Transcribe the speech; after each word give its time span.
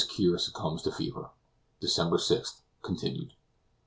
KEAR 0.09 0.39
SUCCUMBS 0.39 0.81
TO 0.81 0.91
FEVER 0.93 1.29
DECEMBER 1.79 2.17
6 2.17 2.63
continued. 2.81 3.33